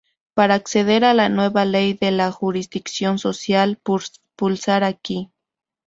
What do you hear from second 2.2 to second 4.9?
Jurisdicción Social, pulsar